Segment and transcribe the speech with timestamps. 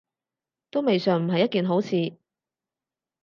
[0.71, 2.17] 都未嘗唔係一件好事